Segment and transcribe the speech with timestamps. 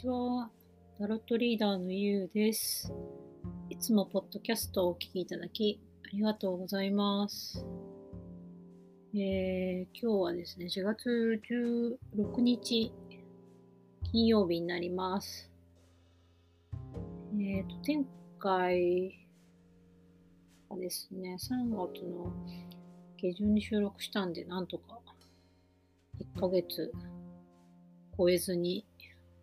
[0.00, 0.48] ちは。
[0.96, 2.92] タロットリーダーのゆうです。
[3.68, 7.66] いつもポッドキャストをお聞きいただきありがとうございます。
[9.12, 12.92] えー今日はですね、4月16日
[14.12, 15.50] 金曜日になります。
[17.36, 18.04] えっ、と、前
[18.38, 19.26] 回
[20.68, 22.32] はですね、3月の
[23.16, 25.00] 下旬に収録したんで、なんとか
[26.36, 26.92] 1ヶ月
[28.16, 28.84] 超えずに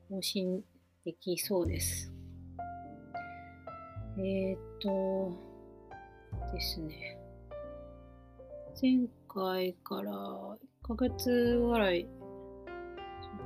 [0.08, 0.64] 更新
[1.04, 2.12] できそうです。
[4.20, 5.32] えっ、と
[6.54, 7.18] ですね。
[8.80, 12.08] 前回から1ヶ月ぐらい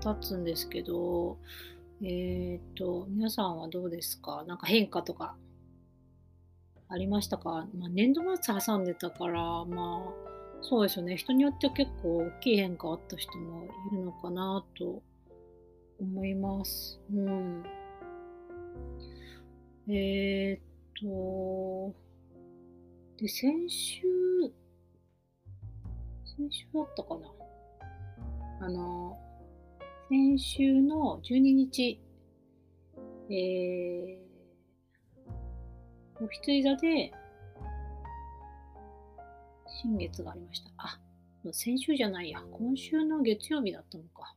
[0.01, 1.37] 経つんですけど、
[2.03, 4.43] えっ、と、皆さんはどうですか？
[4.45, 5.37] なんか変化とか
[6.89, 10.13] ありましたか、まあ、年度末挟んでたから、まあ、
[10.61, 11.15] そうですよね。
[11.15, 15.01] 人によっては結構大きい変化あった人もいるのかなと
[15.99, 16.99] 思います。
[17.13, 17.63] うん。
[19.87, 20.61] えーっ
[21.01, 21.93] と、
[23.17, 24.01] で、先週、
[26.23, 27.31] 先週だったかな
[28.61, 29.17] あの、
[30.09, 32.01] 先週の12日、
[33.29, 34.17] えー、
[36.23, 37.11] お羊座で、
[39.81, 40.71] 新月がありました。
[40.77, 40.99] あ、
[41.51, 42.41] 先週じゃないや。
[42.51, 44.35] 今週の月曜日だったのか。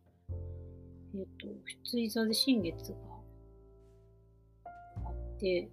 [1.15, 1.47] えっ、と、
[1.83, 2.97] 羊座で新月が
[5.05, 5.69] あって、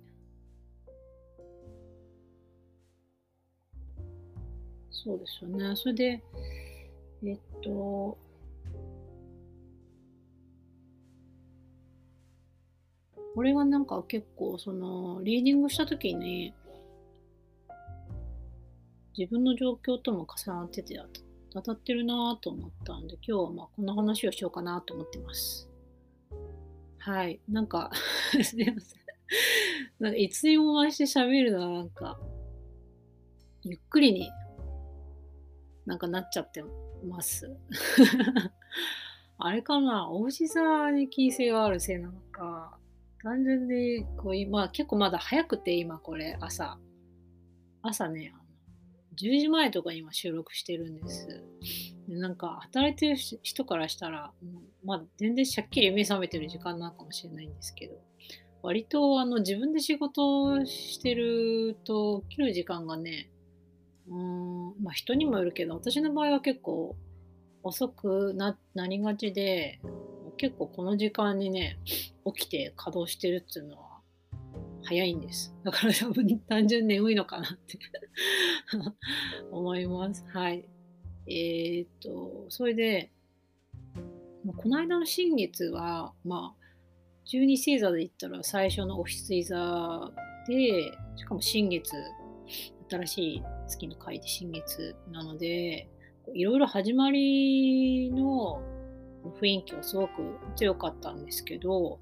[4.92, 5.76] そうですよね。
[5.78, 6.24] それで、
[7.24, 8.18] えっと、
[13.34, 16.54] これがなんか結構、その、リーディングしたときに、
[19.18, 21.00] 自分の状況とも重なってて
[21.52, 25.70] 当たってるなぁと思ったんで、今日はまあこんな話をしようかなと思ってます。
[27.00, 27.40] はい。
[27.50, 27.92] なんか、
[28.44, 29.00] すみません。
[30.00, 32.20] なんかいつにも増して喋るのはなんか、
[33.64, 34.30] ゆっくりに
[35.86, 36.64] なんかなっちゃって
[37.04, 37.56] ます。
[39.38, 40.10] あれかな？
[40.10, 42.78] お牛座に金星があるせいなのか、
[43.24, 46.78] 単純にこう今、結構まだ早くて今これ朝。
[47.82, 48.34] 朝ね、
[49.20, 51.44] 10時前とかに今収録してるんです。
[52.08, 54.32] でなんか働いてる人からしたら、
[54.84, 57.96] まだ全然しゃっきり目覚めてる時間なのかもしれないんですけど、
[58.62, 63.30] 割とあの自分で仕事してると起きる時間がね、
[64.08, 66.96] うん、まあ人にもよるけど、私の場合は結構
[67.64, 69.82] 遅くななりがちで、
[70.38, 71.78] 結構この時間にね、
[72.26, 73.89] 起きて稼働してるっていうのは
[74.90, 75.54] 早いんです。
[75.64, 77.78] だから多分単純に眠いのかなって
[79.52, 80.26] 思います。
[80.30, 80.66] はい。
[81.28, 83.12] えーっと、それで、
[84.58, 90.12] この間の新月は、まあ、12星座で言ったら最初のお羊座
[90.48, 91.92] で、しかも新月、
[92.90, 95.88] 新しい月の回で新月なので、
[96.34, 98.60] いろいろ始まりの
[99.40, 102.00] 雰囲気はすごく強かったんですけど、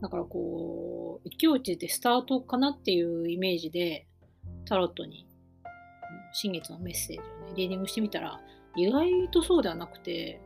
[0.00, 4.06] だからこう、勢い落ちてスタートかなっていうイメージで、
[4.66, 5.26] タロットに
[6.32, 8.40] 新月のメッセージをね、リーディングしてみたら、
[8.76, 10.40] 意外とそうではなくて、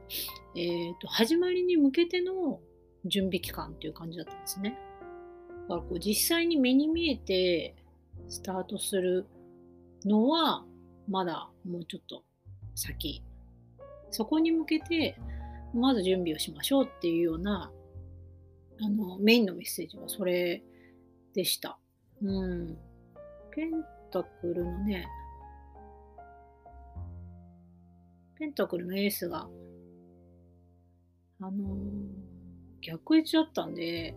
[0.56, 2.60] えっ、と、始まりに向けての
[3.04, 4.78] 準備期間っていう感じだったんですね。
[5.68, 7.74] だからこう、実際に目に見えて
[8.28, 9.26] スタートする
[10.04, 10.64] のは、
[11.08, 12.22] まだもうちょっと
[12.76, 13.22] 先。
[14.12, 15.18] そこに向けて、
[15.74, 17.72] まず準備をしましょうっていうような、
[18.82, 20.62] あの、メインのメッセージはそれ
[21.34, 21.78] でした。
[22.22, 22.78] うん。
[23.50, 25.06] ペンタクルのね、
[28.38, 29.48] ペンタクルのエースが、
[31.40, 32.30] あのー
[32.82, 34.14] 逆位置だったんで、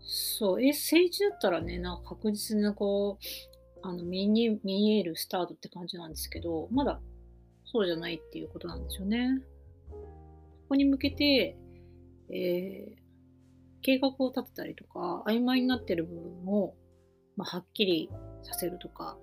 [0.00, 7.02] そう、え、正位置だったらね、なんか確実にこう、あの、見に見えるスタートって感じなんですけど、まだ
[7.66, 9.42] そうじゃないっていうことなんですよね。
[9.90, 11.56] そこに向けて、
[12.30, 12.97] えー
[13.82, 16.74] 計画を立てたりとか、曖昧になってる部分を、
[17.36, 18.10] まあ、はっきり
[18.42, 19.16] させるとか、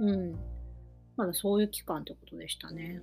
[0.00, 0.38] うん。
[1.16, 3.00] まだそういう期間ってことでしたね。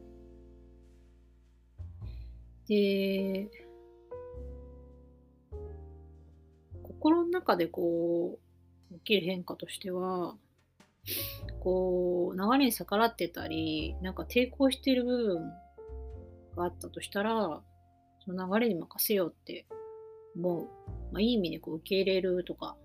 [2.68, 3.50] で、
[6.84, 8.38] 心の中でこ
[8.92, 10.36] う、起きる変化としては、
[11.62, 15.52] こう、流れに逆らってたり、なんか抵抗している部分
[16.56, 17.62] があったとしたら、
[18.24, 19.66] その流れに任せようって
[20.36, 20.68] 思う。
[21.12, 22.78] まあ、いい意味でこう受け入れるとか、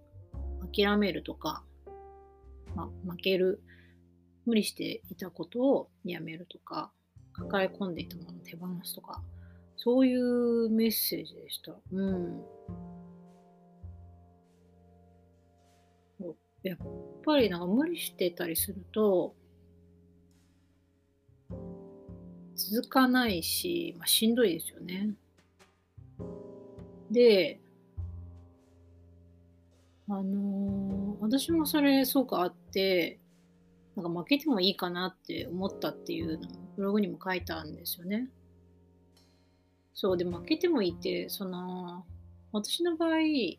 [0.73, 1.65] 諦めるとか、
[2.75, 3.61] まあ、負ける、
[4.45, 6.93] 無理していたことをやめるとか、
[7.33, 9.23] 抱え込んでいたものを手放すとか、
[9.77, 11.75] そういうメッセージでした。
[11.93, 12.45] うん。
[16.67, 16.79] やっ
[17.25, 19.37] ぱりなんか無理してたりすると、
[22.57, 25.15] 続かないし、まあ、しんどいですよね。
[27.17, 27.59] で、
[30.07, 33.19] あのー、私もそれすごくあって、
[33.97, 38.29] なんか負けてもいいかなって思ったっていうのをブログにも書いたんですよね。
[39.95, 42.05] そうで負けてもいいってその
[42.53, 43.59] 私の場合一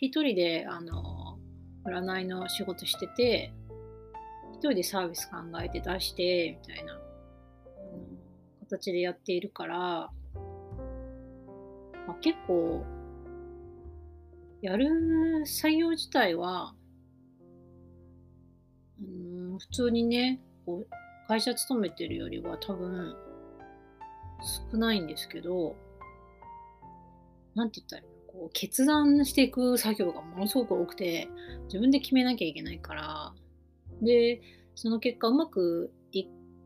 [0.00, 1.38] 人であの
[1.84, 3.52] 占いの仕事してて
[4.54, 6.98] 一人でサービス考えて出してみたいな
[8.60, 10.10] 形でやっているから、ま
[12.08, 12.82] あ、結構
[14.64, 14.88] やる
[15.44, 16.74] 作業自体は
[18.98, 23.14] うん普通にねこう会社勤めてるよりは多分
[24.72, 25.76] 少ないんですけど
[27.54, 28.40] なんて言ったらいいの？
[28.40, 31.28] こう決断していく作業がものすごく多くて
[31.66, 33.34] 自分で決めなきゃいけないから。
[34.00, 34.40] で
[34.74, 35.92] その結果うまく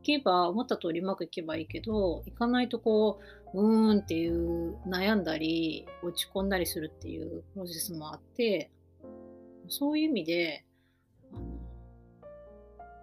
[0.08, 3.20] けば思った通りうまくいけばいいけどいかないとこ
[3.52, 8.70] ううーんっていう悩んだり落ち込んだりするっていうプロセスもあって
[9.69, 10.64] そういう意味で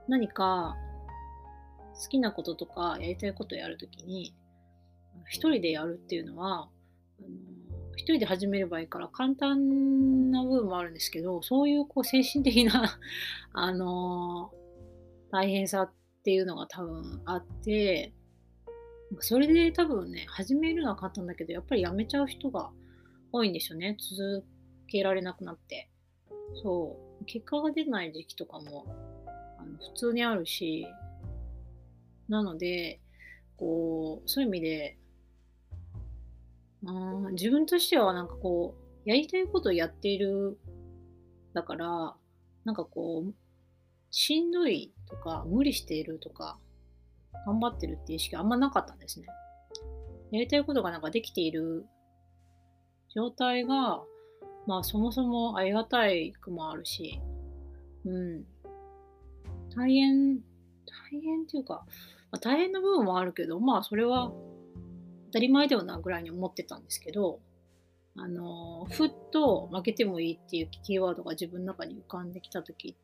[0.08, 0.76] 何か
[1.94, 4.36] 好きなこととかやりたいことをやるときに
[5.30, 6.70] 一人でやるっていうのは
[7.20, 7.28] あの
[7.96, 13.00] 一人で始めればいいから簡単な部分もあるんですけど、そういうこう精神的な
[13.54, 15.90] あのー、大変さ
[16.26, 18.12] っていうのが多分あって、
[19.20, 22.72] それで多分ね、始めるのは簡単だけど、やっぱりやめちゃう人が
[23.32, 23.96] 多いんですよね。
[24.00, 24.44] 続
[24.88, 25.88] けられなくなって。
[26.64, 27.26] そう。
[27.26, 28.88] 結果が出ない時期とかも
[29.60, 30.88] あの普通にあるし、
[32.28, 33.00] なので、
[33.56, 34.98] こう、そういう意味で、
[36.88, 38.74] あ自分としてはなんかこ
[39.06, 40.58] う、やりたいことをやっている、
[41.54, 42.16] だから、
[42.64, 43.34] なんかこう、
[44.18, 46.58] しんどいとか、無理しているとか、
[47.46, 49.28] 頑張ってるっていう意識あんまなかったんですね。
[50.32, 51.86] やりたいことがなんかできている
[53.14, 54.02] 状態が、
[54.68, 57.20] まあそもそもありがたいくもあるし、
[58.06, 58.46] うん。
[59.76, 60.42] 大変、大
[61.22, 61.86] 変っていうか、
[62.32, 64.32] まあ、大変な部分もあるけど、まあそれは
[65.26, 67.42] 当たり前だよなぐらいに思ってたんですけど、
[68.16, 72.96] あの、ふっと負けてもいいっていうキーワードが自分の中に浮かんできた時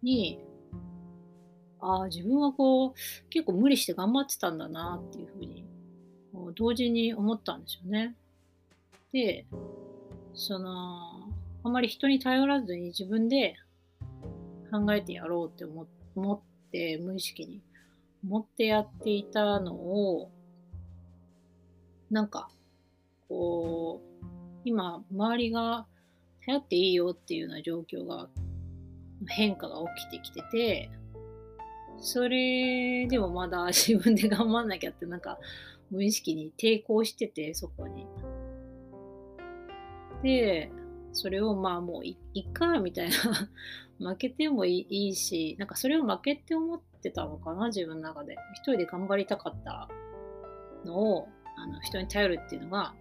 [0.00, 0.38] に、
[1.80, 2.94] ああ、自分はこう、
[3.30, 5.64] 結構無理して頑張ってたんだなっていうふうに、
[6.54, 8.14] 同時に思ったんですよね。
[9.12, 9.46] で、
[10.34, 11.32] その、
[11.62, 13.56] あまり人に頼らずに自分で
[14.70, 15.82] 考えてやろうって思
[16.34, 16.38] っ
[16.70, 17.60] て、無意識に
[18.24, 20.30] 思ってやっていたのを、
[22.10, 22.50] なんか、
[23.28, 24.26] こう、
[24.64, 25.86] 今、周りが
[26.44, 28.28] 頼っていいよっていうような状況が、
[29.28, 30.90] 変化が起きてきてて、
[32.00, 35.38] それでもまだ 自分で頑張んなきゃってなんか
[35.90, 38.06] 無意識に抵抗してて、そこに。
[40.22, 40.70] で、
[41.12, 43.14] それをまあもういっかみたいな
[44.12, 48.36] 負けてもいいし、なんかそれを負けって思ってたのかな、自分の中で。
[48.54, 49.88] 一人で頑張りたかった
[50.84, 52.94] のを、あの人に頼るっていうのが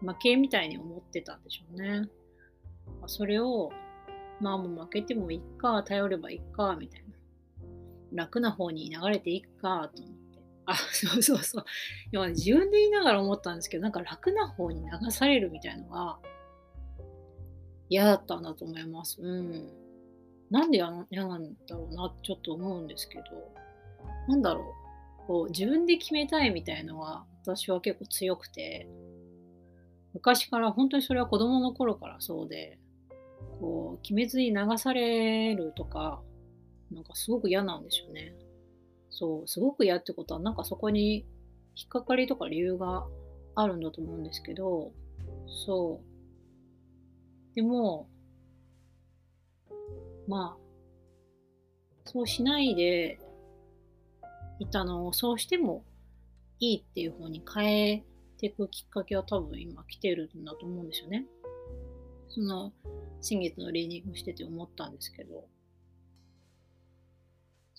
[0.00, 2.08] 負けみたいに思ってたんでしょうね。
[3.06, 3.70] それを、
[4.40, 7.05] まあもう負けてもいいか、頼ればいいか、みたいな。
[8.12, 10.42] 楽な方に流れていくか、と思って。
[10.66, 11.64] あ、そうそうそう。
[12.12, 16.18] 今自分で言いながら思ったんですけど、なんか楽な方に流されるみたいのが
[17.88, 19.20] 嫌だったんだと思います。
[19.20, 19.72] うん。
[20.50, 20.90] なんで嫌
[21.26, 23.24] なんだろうなって、ちょっと思うんですけど、
[24.28, 25.26] なんだろう。
[25.26, 28.88] こう自分で決めたいみたいのは私は結構強くて、
[30.14, 32.78] 昔から本当にそれは子供の頃からそうで、
[33.60, 36.22] こう、決めずに流されるとか、
[36.90, 38.34] なんかすごく嫌なんですよね。
[39.10, 41.26] そう、すごく嫌ってことは、なんかそこに
[41.74, 43.06] 引っかかりとか理由が
[43.54, 44.92] あるんだと思うんですけど、
[45.66, 47.54] そう。
[47.54, 48.08] でも、
[50.28, 50.66] まあ、
[52.04, 53.18] そうしないで
[54.58, 55.84] いたのを、そうしても
[56.60, 58.04] いいっていう方に変え
[58.38, 61.26] ていくきっかけは多分今来てるんだと思うんですよね。
[62.28, 62.72] その
[63.20, 65.48] 先月のリーディングしてて思ったんですけど、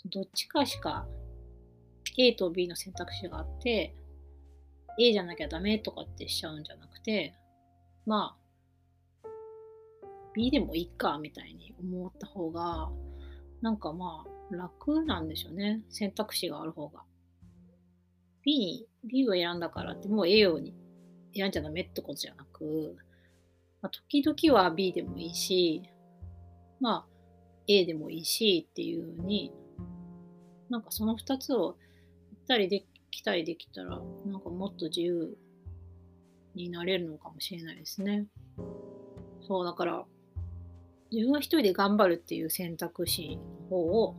[0.09, 1.07] どっちかしか
[2.17, 3.95] A と B の選択肢があって、
[4.99, 7.35] A じゃなきゃダメとかってしちゃうんじゃなくて、
[8.05, 9.27] まあ、
[10.33, 12.89] B でもいいかみたいに思った方が、
[13.61, 15.81] なんかまあ楽なんでしょうね。
[15.89, 17.03] 選択肢がある方が。
[18.43, 20.73] B に、B を選んだからってもう A をに
[21.35, 22.95] 選んじゃダメってことじゃなく、
[23.81, 25.83] まあ、時々は B でもいいし、
[26.79, 27.05] まあ
[27.67, 29.51] A でもいいしっていうふうに、
[30.69, 31.75] なんかその2つを行っ
[32.47, 35.37] たりできたりできたら、なんかもっと自由
[36.55, 38.25] になれるのかもしれないですね。
[39.47, 40.05] そう、だから、
[41.11, 44.15] 自分は一人で頑張るっていう選択肢の方を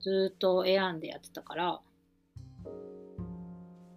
[0.00, 1.80] ずっと選んでやってたから、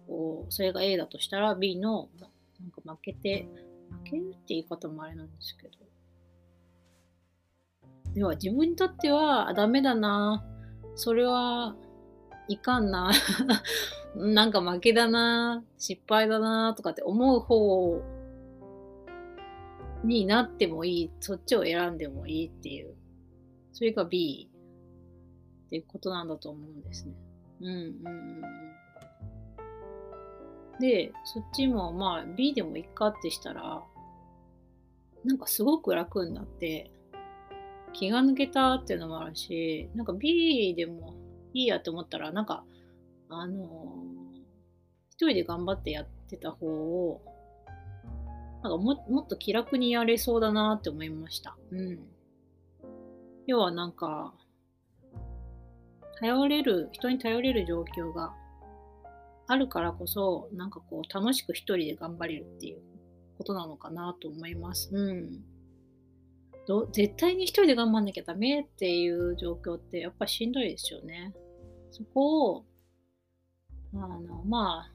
[0.08, 2.26] こうそれが A だとしたら B のな
[2.66, 3.46] んか負けて、
[4.04, 5.74] 負けるって言い方もあれなんですけど。
[8.14, 10.44] では自分にとってはダメだな。
[10.94, 11.76] それは
[12.48, 13.12] いかんな。
[14.16, 15.64] なんか負けだな。
[15.78, 16.74] 失敗だな。
[16.74, 18.02] とかって思う方
[20.04, 21.10] になってもいい。
[21.20, 22.94] そっちを選んでもいいっていう。
[23.72, 24.50] それが B
[25.66, 27.14] っていうことなんだと思うんですね。
[27.60, 28.10] うんうんう
[30.76, 30.80] ん。
[30.80, 33.82] で、そっちもまあ B でもいっかってしたら、
[35.24, 36.90] なんかすごく楽になって、
[37.92, 41.14] 気が抜けたっていうのもあるし、なんか B でも
[41.52, 42.64] いいやって思ったら、なんか、
[43.28, 44.40] あのー、
[45.10, 47.20] 一人で頑張ってやってた方を、
[48.62, 51.56] なんかももっと気楽にやれそうだなって思いました。
[51.70, 52.00] うん。
[53.46, 54.34] 要はなんか、
[56.20, 58.34] 頼れる、人に頼れる状況が
[59.46, 62.82] あるからこそ、なんかこう、楽しく一人で頑張れるっていう
[63.38, 64.90] ことなのかなと思います。
[64.92, 65.42] うん。
[66.70, 71.34] ど絶対に一人で頑張んなきゃダメっていう状況ってやっぱしんどいですよね。
[71.90, 72.64] そこを、
[73.92, 74.92] あの、まあ、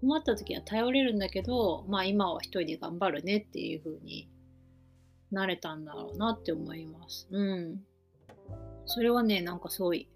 [0.00, 4.30] 困った時は頼れるんだけど、まあ今は一人で頑張るねっていう風に
[5.32, 7.26] なれたんだろうなって思います。
[7.32, 7.80] うん。
[8.86, 10.08] それはね、なんかすごい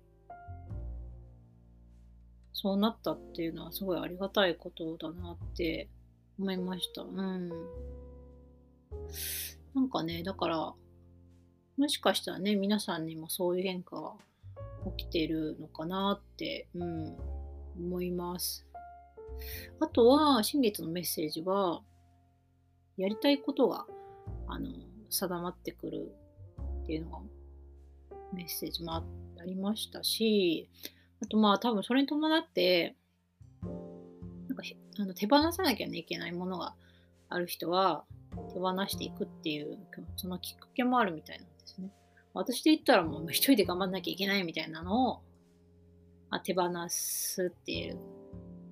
[2.53, 5.89] そうなったっていうのはすごいありがたいことだなって
[6.39, 7.03] 思いました。
[7.03, 7.51] うん。
[9.75, 10.75] なんかね、だから、
[11.77, 14.13] もしかしたらね、皆さんにもそういう変化が
[14.97, 17.17] 起きてるのかなって、うん、
[17.77, 18.67] 思います。
[19.81, 21.83] あとは、新月のメッセージは、
[22.97, 23.87] やりたいことが、
[24.47, 24.69] あの、
[25.11, 26.13] 定まってくる
[26.83, 27.19] っていうのが、
[28.33, 29.05] メッセージもあ
[29.45, 30.69] りましたし、
[31.23, 32.97] あとまあ多分それに伴って、
[33.63, 33.69] な
[34.55, 34.63] んか
[34.99, 36.75] あの手放さなきゃいけないものが
[37.29, 38.05] ある人は
[38.53, 39.79] 手放していくっていう、
[40.17, 41.91] そのきっかけもあるみたいなんですね。
[42.33, 45.23] 私で言ったらもう一人で頑張んなきゃいけないみたいなのを、
[46.31, 47.99] まあ、手放すっていう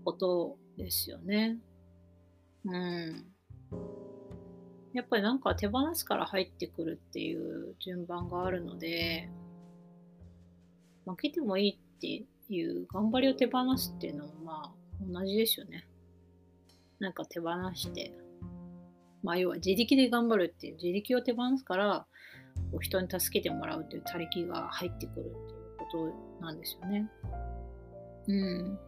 [0.05, 1.59] ことですよね。
[2.65, 3.27] うん。
[4.93, 9.31] やっぱりなんか手放すから入ってくるっていう順番があるので、
[11.07, 14.73] 負けてもいいっていう頑張りを手放すっていうのもまあ
[15.09, 15.87] 同じですよね。
[16.99, 18.13] なんか手放して、
[19.23, 22.07] まあ要は自力で頑張るっていう自力を手放すから
[22.81, 27.11] 人に助けてもらうっていう他力が入ってくるっていうことなんですよね。
[28.29, 28.79] うん。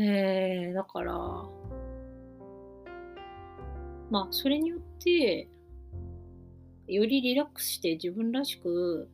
[0.00, 1.14] えー、だから、
[4.10, 5.48] まあそれによって
[6.86, 9.08] よりリラックスして自分らしく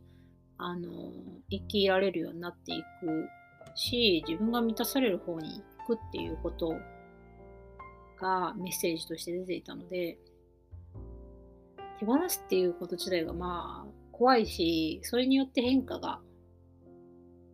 [0.59, 1.13] あの、
[1.51, 3.29] 生きられるようになっていく
[3.75, 6.75] し、自分が満たされる方に行くっていうこと
[8.17, 10.19] がメッセージとして出ていたので、
[11.99, 16.21] 手放すっていうこと自体がまあ怖いし、それによって変化が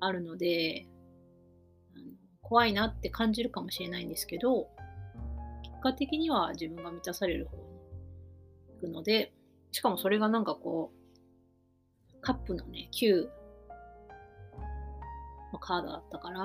[0.01, 0.87] あるので、
[2.41, 4.69] 怖いなって感じるかもしれないんですけど、
[5.63, 7.63] 結果的には自分が満たされる方に
[8.75, 9.33] 行くので、
[9.71, 13.27] しかもそれがなんかこう、カップのね、9
[15.53, 16.41] のカードだったから、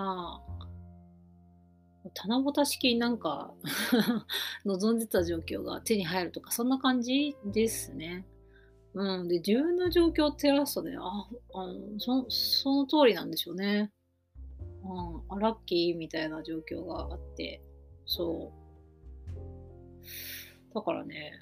[2.14, 3.54] 棚ぼた式になんか
[4.66, 8.26] 望んでた状況が手に入るとか、そんな感じですね。
[8.94, 9.28] うん。
[9.28, 13.92] で、自分の状況を照らすとね、あ、あのそその通りなんでしょうね。
[14.84, 17.62] うん、あ、ラッキーみたいな状況があって、
[18.06, 18.68] そう。
[20.74, 21.34] だからね、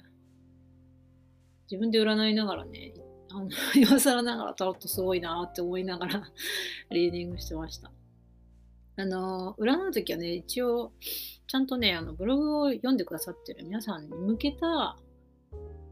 [1.70, 2.94] 自分で占いながらね、
[3.30, 6.32] あの 今更ながらタロットすごいなって思いながら
[6.90, 7.90] リーディングしてました。
[8.96, 10.92] あの、占う時はね、一応、
[11.46, 14.96] ちゃんとね、あのブログを読んでくださってる皆さんに向けた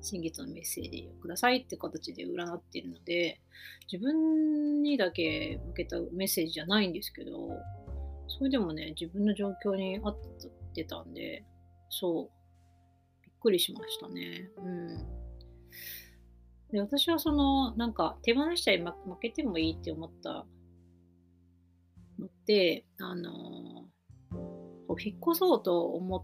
[0.00, 3.40] 新月のメッセージをくださいって形で占っているので、
[3.90, 7.30] 自分にだけ向けたメッセージじゃないんですけど、
[8.26, 10.16] それでもね、自分の状況に合っ
[10.74, 11.44] てたんで、
[11.90, 14.50] そう、びっくりしましたね。
[14.56, 15.24] うん。
[16.74, 20.44] で私はそのなんか手放しちゃい負けてもいいって思った
[22.18, 23.86] のってあの
[24.86, 26.22] こう引っ越そうと思っ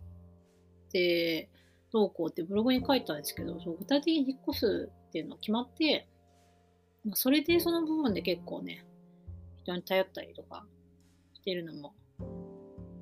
[0.92, 1.48] て
[1.92, 6.08] どうこうってブログに書いたんですけど、そう具体的に引っ越すっていうのは決まって、
[7.04, 8.84] まあ、それでその部分で結構ね、
[9.62, 10.64] 人に頼ったりとか
[11.34, 11.94] してるのも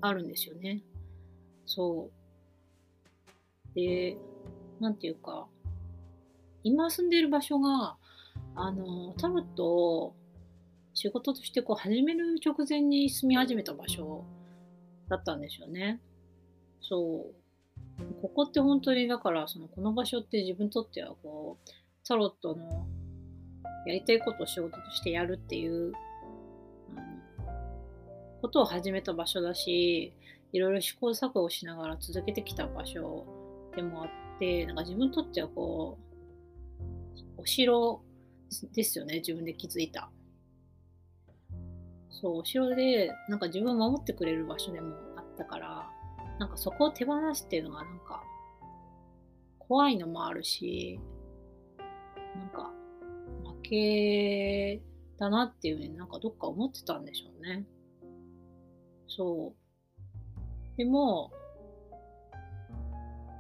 [0.01, 0.83] あるんですよね。
[1.67, 3.75] そう。
[3.75, 4.17] で、
[4.81, 5.47] なんていうか、
[6.65, 7.97] 今住んでる場所が、
[8.55, 10.15] あの、タロットを
[10.99, 14.25] 仕事としてこう始める直前に住み始めた場所
[15.09, 16.01] だったんですよね。
[16.81, 18.15] そう。
[18.21, 21.71] ここって本当にだからそのこの場所って自分にとってはこう
[22.05, 22.89] タロットの
[23.87, 25.93] やりたいことを仕事としてやるっていう
[28.43, 30.13] ことを始めた場所だし
[30.53, 33.25] いろいろ試行錯誤しながら続けてきた場所
[33.77, 35.97] でもあってなんか自分にとってはこ
[37.39, 38.01] うお城
[38.75, 40.11] ですよね自分で気づいた
[42.21, 45.91] そうお城でなんか自分を守ってくれる場所でもあったから
[46.39, 48.23] なんかそこを手放すっていうのがなんか
[49.69, 50.99] 怖いのもあるし、
[52.35, 52.73] なんか
[53.45, 54.81] 負け
[55.19, 57.67] だなっていうふうになんかどっか思ってたんでしょうね。
[59.09, 60.79] そう。
[60.79, 61.31] でも、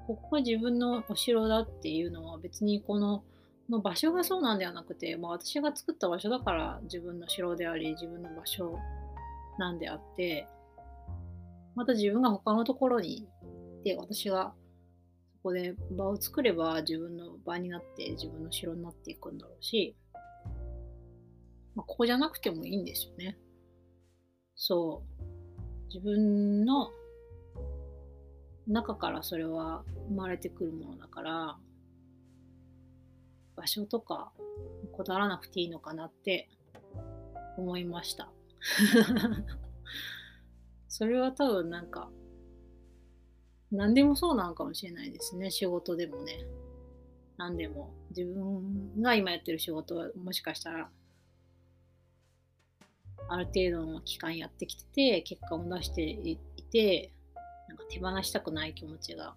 [0.07, 3.25] ここが自分のお城だっていうのは別にこの
[3.69, 8.79] の場所がそうなんではなくて、まあ、私が作った場所だから自分の城であり自分の場所
[9.59, 10.47] なんであって
[11.75, 14.55] また自分が他のところに行って私が
[15.37, 19.97] そこで場を作れば自分の場になって自分の城になっていくんだろうし、
[21.75, 23.39] まあ、ここじゃなくてもいいんですよね。
[24.57, 25.87] そう。
[25.89, 26.91] 自分の
[28.67, 31.57] 中からそれは生まれてくるものだから
[33.59, 34.33] 場所とか
[34.93, 36.49] こだわらなくていいのかなって
[37.57, 38.31] 思いました。
[40.88, 42.11] それは多分なんか、
[43.71, 45.51] 何でもそうなのかもしれないですね。
[45.51, 46.44] 仕事でもね。
[47.37, 47.92] 何でも。
[48.11, 50.90] 自分が今やってる仕事はもしかしたら、
[53.29, 56.38] ある程度の期間やってきてて、結果を出してい
[56.71, 57.12] て、
[57.68, 59.35] なんか手放したくない気持ちが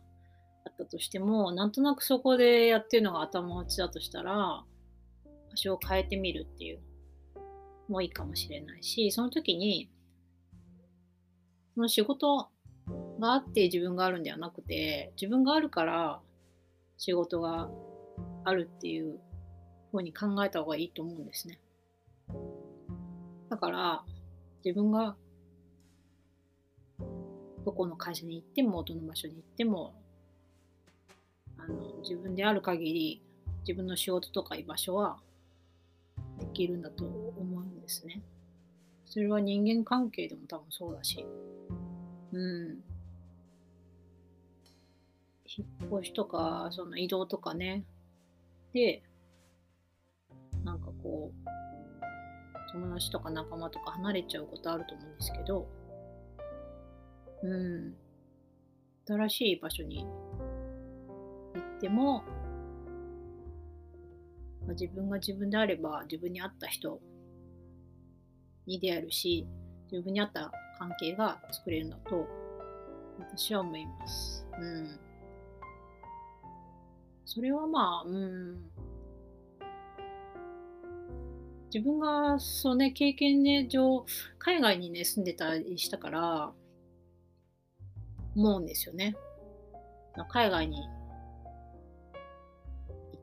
[0.66, 4.64] あったとしても、なんとなくそこでやってるのが頭打ちだとしたら、
[5.50, 6.80] 場所を変えてみるっていう
[7.88, 9.90] もいいかもしれないし、その時に
[11.76, 12.50] その仕事
[13.20, 16.22] があって自分があるんではなくて、自分があるから
[16.98, 17.70] 仕事が
[18.44, 19.20] あるっていう
[19.92, 21.60] ふうに考えた方がいいと思うんですね。
[23.50, 24.04] だから、
[24.64, 25.16] 自分が
[27.66, 29.94] どこの会社に行っても、どの場所に行っても、
[31.58, 33.22] あの自分である限り
[33.68, 35.20] 自分の仕事とか居場所は
[36.40, 38.22] できるんだと思うんですね。
[39.06, 41.26] それは人間関係でも多分そうだし、
[42.32, 42.82] うん。
[45.46, 47.84] 引っ越しとか、その移動とかね。
[48.74, 49.04] で、
[50.64, 55.68] なんかこう、友達とか仲間とか離れちゃうことあると思うんですけど、
[57.44, 57.94] うん。
[59.06, 60.08] 新しい場所に
[61.60, 62.24] 行っても、
[64.62, 67.00] まあ、自分が自分であれば自分に合った人
[68.68, 69.48] に出会えるし、
[69.92, 72.28] 自分に合った関係が作れるんだと
[73.20, 74.46] 私は思います。
[74.60, 75.00] うん。
[77.26, 78.72] それはまあ、うん。
[81.74, 84.06] 自分がそうね、経験ね、上、
[84.38, 86.52] 海外にね、住んでたりしたから、
[88.36, 89.16] 思うんですよね。
[90.30, 90.90] 海外に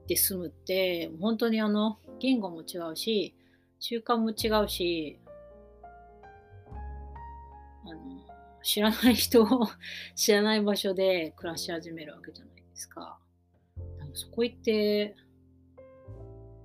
[0.08, 3.34] って住むって、本当にあの、言語も違うし、
[3.78, 5.20] 習慣も違うし、
[7.84, 8.00] あの
[8.62, 9.46] 知らない人を
[10.16, 13.18] 知らない場所で暮らし始めるわけじゃないですか。
[14.14, 15.14] そこ行って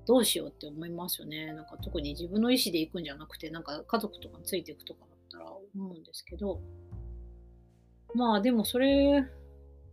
[0.08, 1.47] どうしようって思いますよね。
[1.53, 6.62] なんか特に自分の意思で行くんじゃなくて、なんか家族とかについていくとかだったら思うんですけど、
[8.15, 9.25] まあでもそれ、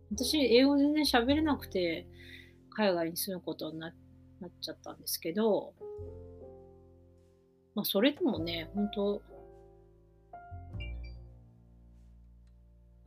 [0.09, 2.07] 私英語全然喋れなくて
[2.71, 3.93] 海外に住むことになっ
[4.61, 5.73] ちゃったんですけど、
[7.75, 9.21] まあそれでもね、本当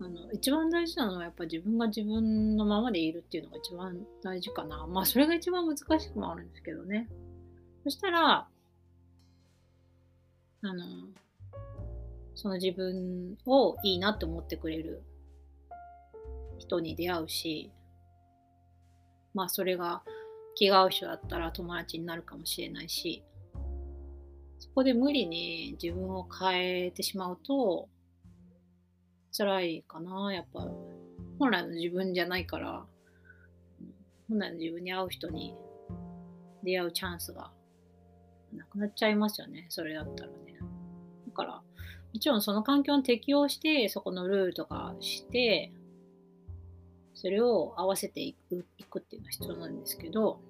[0.01, 4.87] あの一番大事なのはやっぱ自分が自分のままでいるっていうのが一番大事かな。
[4.87, 7.09] まあそれが一番難しくもあるんですけどね。
[7.85, 8.49] そしたら、
[10.63, 10.85] あの、
[12.35, 15.03] その自分をいいなって思ってくれる
[16.59, 17.71] 人に出会うし、
[19.35, 20.03] まあそれが
[20.55, 23.23] 気が合う人だったら友達になるかもしれないし、
[24.59, 27.89] そこで無理に自分を変えてしまうと、
[29.37, 30.67] 辛いかな、やっぱ。
[31.39, 32.87] 本来の自分じゃないから、
[34.29, 35.55] 本来の自分に会う人に
[36.63, 37.51] 出会うチャンスが
[38.53, 40.37] なくなっちゃいますよね、それだったらね。
[41.27, 45.73] だから、もちろんその環境に適応して、そこのルールとかして、
[47.15, 50.41] それを合わせていくいくっていうのは必要なんですけど、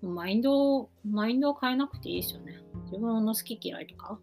[0.00, 2.60] マインドを、マインドを変えなくていいですよね。
[2.84, 4.18] 自分の好き嫌いとか、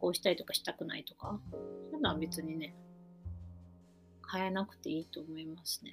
[0.00, 1.58] こうしたいとかしたくないとか、そ
[1.92, 2.74] ういうのは別にね、
[4.30, 5.92] 変えなくていいと思いますね。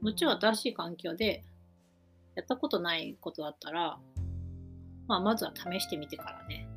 [0.00, 1.44] もちろん新しい環境で、
[2.34, 3.98] やったことないことだったら、
[5.06, 6.68] まあ、まずは試してみてからね、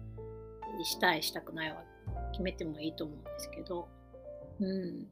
[0.83, 1.83] したい、したくないは
[2.31, 3.89] 決めてもいいと思うんですけど、
[4.59, 5.07] うん。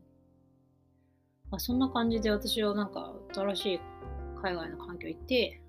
[1.49, 3.79] まあ、そんな感じで私はなんか新しい
[4.41, 5.62] 海外の環境行って、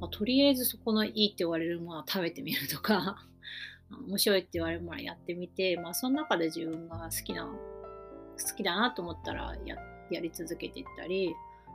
[0.00, 3.16] まあ、とりあえずそこのいいって言われるものを食べてみるとか
[4.08, 9.76] 面白いって言われるものをやってみて、まあ、その中で自分が好きな、好きだなと思ったらや
[10.10, 11.34] やり続けていったり、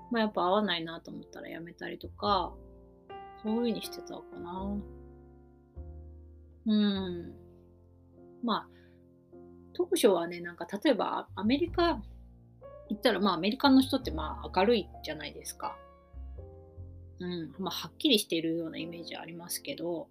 [0.10, 2.54] まあ、やっぱ合わないなと思ったらやめたりとか、
[3.44, 4.78] そういう風にしてたかな。
[6.68, 7.34] うん。
[8.44, 8.70] まあ、
[9.74, 12.02] 当初はね、なんか例えばアメリカ
[12.92, 15.78] 行ったら、まあアメリカの人ってまあ明るいじゃないですか。
[17.20, 17.56] うん。
[17.58, 20.10] まあはっきりしているようなイメージありますけど、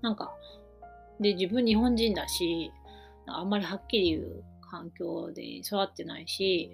[0.00, 0.32] なんか、
[1.18, 2.70] で、自分日本人だし、
[3.26, 6.70] あんまりはっきり言う環境で育ってないし、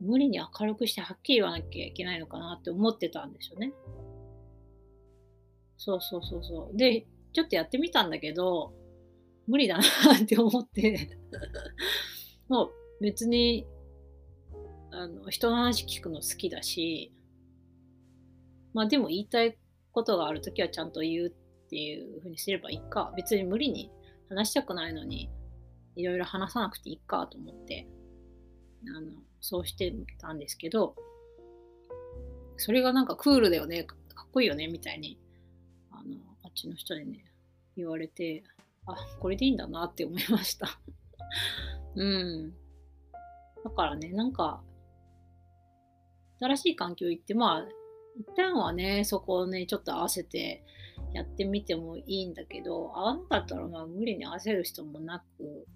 [0.00, 3.72] 無理に明るくしてはっきり言わなきゃいけないのかなって思ってたんですよね。
[5.76, 6.76] そうそうそうそう。
[6.76, 8.72] で、ちょっとやってみたんだけど、
[9.48, 9.82] 無理だな
[10.14, 11.18] って思って
[12.48, 13.66] もう別に、
[14.98, 17.12] あの、人の話聞くの好きだし、
[18.74, 19.56] まあでも言いたい
[19.92, 23.12] ことがあるときはちゃんと言うっていうふうにすればいいか。
[23.16, 23.92] 別に無理に
[24.28, 25.30] 話したくないのに、
[25.94, 27.86] いろいろ話さなくていいかと思って、
[28.96, 30.96] あの、そうしてたんですけど、
[32.56, 35.16] それがなんかクールだよね、かっこいいよね、みたいに、
[35.92, 37.24] あの、あっちの人にね、
[37.76, 38.42] 言われて、
[38.84, 40.80] あ、これでいいんだなって思いました
[41.94, 42.52] うん。
[43.62, 44.60] だからね、なんか、
[46.40, 47.68] 新しい環境行って、まあ、
[48.18, 50.64] 一旦はね、そこをね、ちょっと合わせて
[51.12, 55.66] やってみてもいいんだけど、合わなかったらまあ無理に合わせる人もなく、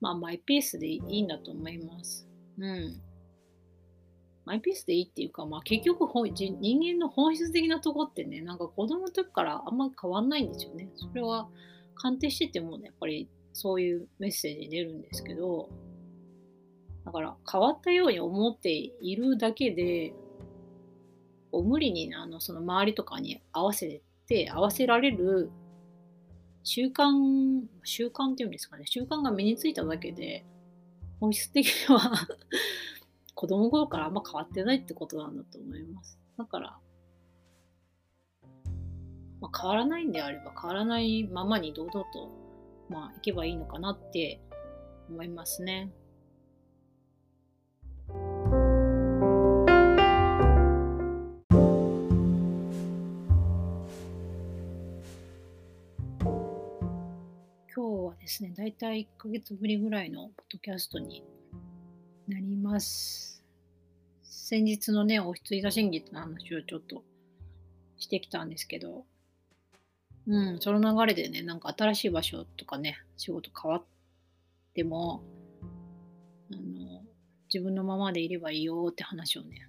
[0.00, 2.28] まあマイペースでいいんだと思います。
[2.58, 3.00] うん。
[4.44, 10.90] マイペースでいいっていうか、まあ結局人間の本質的なとこってね、なんか子供の時からあんま変わんないんですよね。
[10.96, 11.48] それは
[11.94, 15.68] 鑑定しててもね、やっぱりそういうメッセージ出るんですけど、
[17.06, 20.12] だから変わったように思っているだけで、
[21.52, 25.52] こう無理にあのその周りとかに合わせて、合わせられる
[26.64, 30.44] 習慣、習慣っていうんですかね、習慣が身についただけで、
[31.20, 32.10] 本質的には
[33.36, 36.18] 子供頃からあんま変わってないってことなんだと思います。
[36.36, 36.80] だから、
[39.40, 42.32] まあ、変わらないんであれば変わらないままに堂々と、
[42.88, 44.40] まあ、いけばいいのかなって
[45.08, 45.92] 思いますね。
[58.06, 61.24] はですね、だいたい1ヶ月ぶりぐらいのポッドキャストに
[62.28, 63.42] なります。
[64.22, 67.02] 先日のね、お羊座審議の話をちょっと
[67.98, 69.04] してきたんですけど、
[70.28, 73.84] うん、その流れでね、なんか新しい場所とかね、仕事変わっ
[74.74, 75.24] ても、
[76.52, 77.02] あの、
[77.52, 79.68] 自分のままでいればいいよって話をね、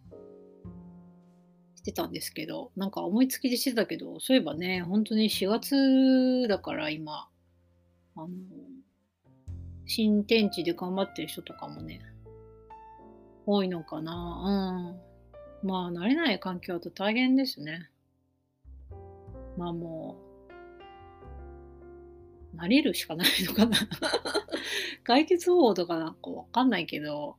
[1.76, 7.28] してたんですけど、なんか思いつきでしてたけど、そういえばね、本当に4月だから今、
[8.18, 8.28] あの、
[9.86, 12.02] 新天地で頑張ってる人とかもね、
[13.46, 14.98] 多いのかな。
[15.64, 15.68] うん。
[15.68, 17.90] まあ、慣れない環境だと大変ですね。
[19.58, 20.18] まあも
[22.54, 23.78] う、慣れるしかないのかな
[25.04, 27.38] 解決方法とかなんかわかんないけど、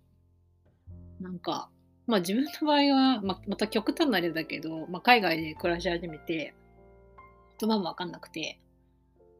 [1.21, 1.71] なんか、
[2.07, 6.55] まあ自分の場合は、ままた極端な例だけど、まあ、海外で暮らし始めて、
[7.61, 8.61] 言葉もわかんなくて、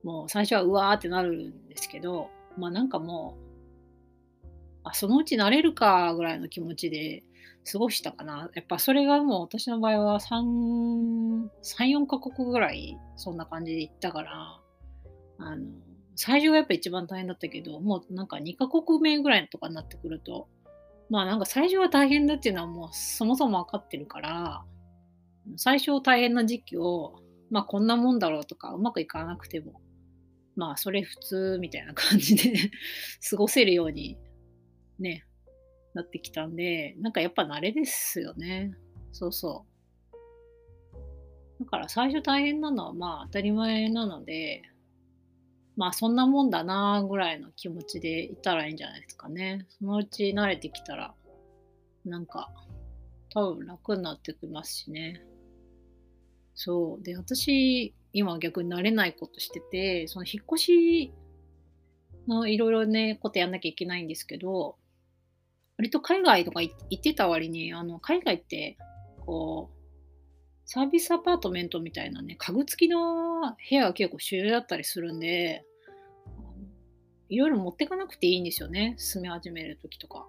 [0.03, 3.37] もう最初はうわーってなるんですけど、まあなんかも
[4.45, 4.47] う、
[4.85, 7.23] あ、そのうち慣れるかぐらいの気持ちで
[7.71, 8.51] 過ごしたかな。
[8.55, 14.61] やっぱそれがもう私の場合は3、3、4カ国ぐらいそんな感じで行ったから、
[15.39, 15.67] あの、
[16.17, 20.49] 最初がやっぱ一番大変だったけど、もうなんか2カ国目ぐらいとかになってくると、
[21.11, 24.65] まあなんか最初は大変だっていうのはもうそもそも分かってるから、
[25.57, 29.81] 最初大変な時期を、まあこんなもんだろうとか、うまくいかなくても、
[30.59, 32.53] まあ、それ普通みたいな感じで
[33.31, 34.19] 過ごせるように
[34.99, 35.25] ね、
[35.95, 38.75] なってきたんで、なんかやっぱ慣れですよね。
[39.13, 39.65] そうそ
[41.61, 41.65] う。
[41.65, 44.63] だから最初大変なのはまあ当たり前なので、
[45.77, 49.65] まあそんなもんだなぐらいの気持ちでいたらいいんじゃないですかね。
[49.79, 51.15] そのうち慣れてきたら、
[52.05, 52.53] なんか
[53.31, 55.23] 多分楽になってきますしね。
[56.55, 57.03] そう。
[57.05, 61.13] で、私、今は逆に慣れないことしてて、その引っ越し
[62.27, 64.77] のいろいろね、ことやんなきゃいけないんですけど、
[65.77, 68.77] 割と海外とか行ってた割に、あの、海外って、
[69.25, 69.79] こう、
[70.65, 75.65] サービスアパートメントみたいなね、家具付きの部屋が結構主流だったりするんで、
[77.29, 78.95] いろいろ持ってかなくていいんですよね。
[78.99, 80.27] 住み始めるときとか。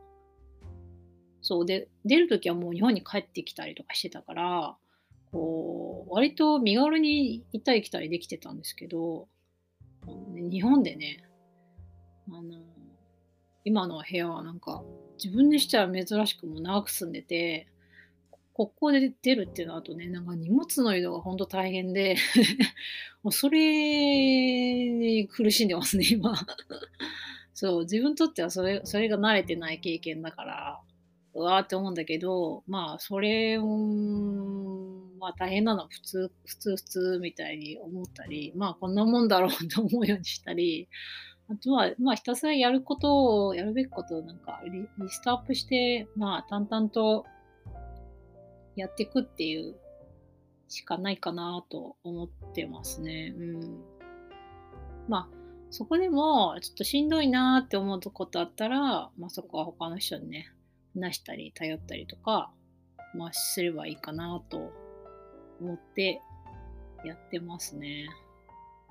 [1.41, 4.77] そうで、出るときはもう日本に帰ってきたりとかしてたから、
[5.31, 9.27] こう、割と身軽に行ったり来たりできてたんですけど、
[10.05, 11.23] 日本でね、
[12.29, 12.57] あの、
[13.63, 14.83] 今の部屋はなんか、
[15.23, 17.67] 自分にしては珍しくも長く住んでて、
[18.53, 22.17] ここで出るっていうのはあとね、なんか荷物の移動が本当大変で
[23.23, 26.33] もうそれに苦しんでますね、今。
[27.53, 30.81] そう、自分にとってはそれそれが慣れてない経験だから、
[31.33, 34.88] うわーって思うんだけど、まあ、それを
[35.19, 40.87] まあ大変なのは普通、普通、普通みたいに思ったり、まあこんなもんだろうと思うようにしたり、
[41.51, 47.25] あとは、まあひたすらやることを、やるべきことをなんかリリストアップして、まあ淡々と
[48.75, 49.75] やっていくっていう
[50.67, 53.33] しかないかなと思ってますね。
[53.37, 53.81] うん。
[55.07, 55.39] まあ、
[55.71, 60.51] そこでもちょっとしんどいなって思うことあったら、まあそこは他の人にね、
[60.95, 62.51] 話したり頼ったりとか、
[63.15, 64.71] まあすればいいかなと
[65.59, 66.21] 思って
[67.05, 68.07] やってますね。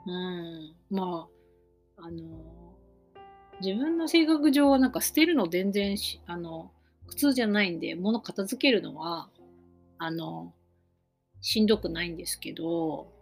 [0.07, 0.75] うん。
[0.91, 1.29] ま
[1.97, 2.23] あ、あの、
[3.61, 6.71] 自分の性格上はなんか捨てるの全然あの、
[7.07, 9.29] 苦痛じゃないんで、物片付けるのは、
[9.99, 10.55] あの、
[11.41, 13.13] しんどくないんですけど、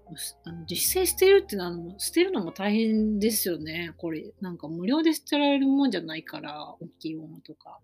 [0.44, 3.92] あの実際捨てるっていうのは捨てるのも大変ですよね。
[3.96, 7.80] これ、なんか無料で捨てられるもんじゃないから、大きいものとか。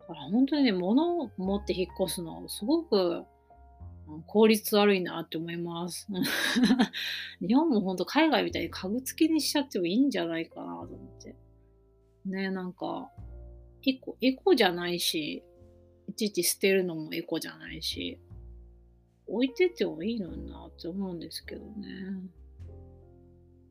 [0.00, 3.24] だから本当にね、物を持って引っ越すの、すごく
[4.26, 6.08] 効率悪いなって思います。
[7.40, 11.36] 日本も本当海外みたいに家具付きにしちゃってもいいんじゃないかなと思って。
[12.26, 13.10] ね、なんか、
[13.86, 15.42] エコ、エコじゃないし、
[16.08, 18.18] いちいち捨てるのもエコじゃないし、
[19.26, 21.88] 置いててもいいのになって思うんですけどね。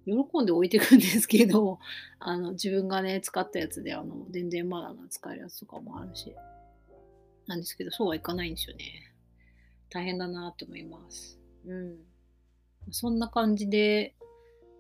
[0.06, 1.80] 喜んで置いてくんですけど、
[2.20, 6.36] あの、自分がね、使ったやつで、あの、全然まだ使えるやつとかもあるし、
[7.48, 9.13] なんですけど、そうはいかないんですよね。
[9.94, 11.40] 大変だなって思います。
[11.68, 11.98] うん。
[12.90, 14.16] そんな感じで、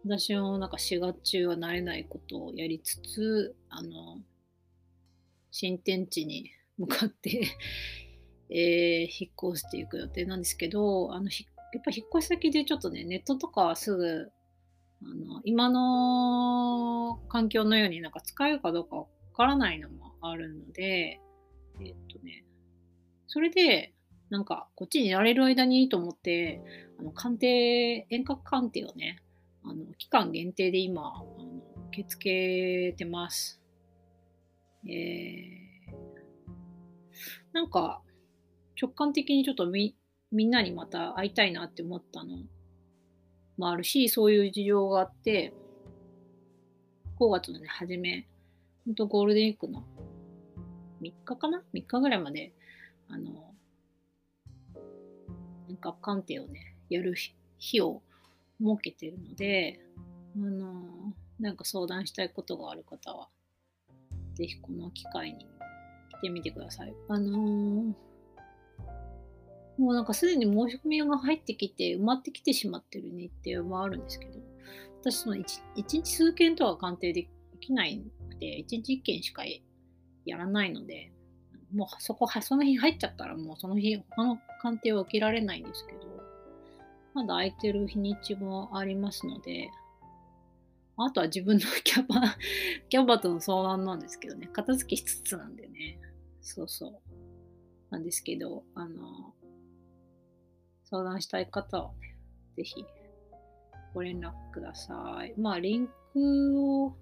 [0.04, 4.18] 私もなんか4月中は慣れないことをやりつつ、あの、
[5.52, 6.50] 新天地に
[6.80, 7.48] 向かって
[8.50, 14.32] えー、引っ越していく予定なんですけど、あの、やっぱ引っ越し先でちょっとね、ネットとかはすぐ、
[15.04, 21.22] あの、今の環境のようになんか使えるかどうかわからないのもあるので、
[21.82, 22.44] えっとね、
[23.28, 23.93] それで、
[24.34, 26.60] なんか、こっちにいられる間にいいと思って、
[26.98, 29.22] あの、鑑定、遠隔鑑定をね、
[29.64, 33.62] あの、期間限定で今、あの受け付けてます。
[34.88, 35.94] えー、
[37.54, 38.02] なんか、
[38.82, 39.96] 直感的にちょっとみ、
[40.32, 42.40] みんなにまた会いたいなって思ったの
[43.60, 45.54] もあるし、そういう事情があって、
[47.20, 48.28] 5月のね、初め、
[48.84, 49.84] ほんとゴールデンウィークの
[51.04, 52.52] 3日かな ?3 日ぐらいまで、
[53.10, 53.53] あの、
[55.84, 57.14] なんか鑑定をね、やる
[57.58, 58.02] 日を
[58.62, 59.82] 設けてるので、
[60.38, 63.28] あの、なんか相談したいことがある方は、
[64.34, 65.46] ぜひこの機会に
[66.20, 66.94] 来てみてください。
[67.10, 67.94] あのー、
[69.78, 74.40] もうなんかすでに申し込みが入ってきて埋まってきてしまってる日程はあるんですけど、
[75.02, 75.44] 私その 1,
[75.76, 77.28] 1日数件とは鑑定で
[77.60, 79.44] きないくて、1日1件しか
[80.26, 81.12] やらないので、
[81.74, 86.00] もうそこは、その日入っちゃったらもうその日他の鑑定は受けられないんですけど、
[87.14, 89.70] まだ空いてる日にちもありますので、
[90.98, 92.36] あとは自分の キャバ、
[92.90, 96.00] キャバとの相談なんですけどね、片付けしつつなんでね、
[96.42, 97.02] そうそう。
[97.90, 99.34] なんですけど、あの、
[100.86, 102.16] 相談したい方はね、
[102.56, 102.86] ぜひ
[103.94, 105.34] ご連絡ください。
[105.40, 106.96] まあ、リンクを、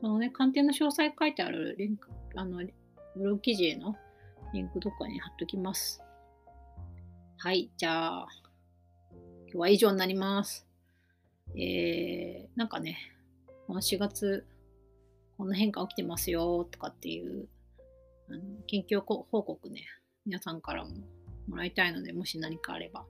[0.00, 2.62] そのね、鑑定の詳細書いてあるリンク、あの、
[3.16, 3.96] ブログ記事への
[4.52, 6.02] リンクどっかに貼っときます。
[7.38, 8.26] はい、じゃあ、
[9.46, 10.66] 今日は以上になります。
[11.54, 12.96] えー、なんかね、
[13.66, 14.46] この4月、
[15.36, 17.48] こんな変化起きてますよとかっていう
[18.28, 19.86] あの近況報告ね、
[20.24, 20.90] 皆さんからも
[21.48, 23.04] もらいたいので、もし何かあれば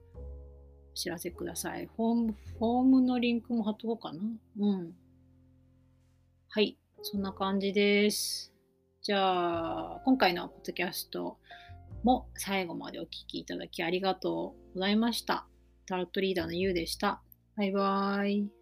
[0.92, 1.86] お知らせください。
[1.86, 4.20] フォーム、フォームのリンクも貼っとこうかな。
[4.58, 4.94] うん。
[6.48, 8.51] はい、そんな感じです。
[9.02, 11.36] じゃあ、今回のポッドキャスト
[12.04, 15.48] も最後までお聴きいただきありがとうございました。
[15.86, 17.20] タロットリーダーのゆうでした。
[17.56, 18.61] バイバーイ。